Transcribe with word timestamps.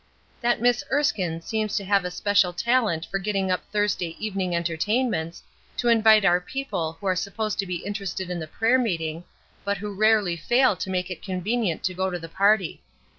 "That 0.41 0.59
Miss 0.59 0.83
Erskine 0.91 1.41
seems 1.41 1.75
to 1.77 1.85
have 1.85 2.05
a 2.05 2.09
special 2.09 2.53
talent 2.53 3.05
for 3.05 3.19
getting 3.19 3.51
up 3.51 3.61
Thursday 3.71 4.15
evening 4.17 4.55
entertainments, 4.55 5.43
to 5.77 5.89
invite 5.89 6.25
our 6.25 6.41
people 6.41 6.93
who 6.93 7.05
are 7.05 7.15
supposed 7.15 7.59
to 7.59 7.67
be 7.67 7.85
interested 7.85 8.31
in 8.31 8.39
the 8.39 8.47
prayer 8.47 8.79
meeting, 8.79 9.25
but 9.63 9.77
who 9.77 9.93
rarely 9.93 10.35
fail 10.35 10.75
to 10.75 10.89
make 10.89 11.11
it 11.11 11.21
convenient 11.21 11.83
to 11.83 11.93
go 11.93 12.09
to 12.09 12.17
the 12.17 12.27
party. 12.29 12.81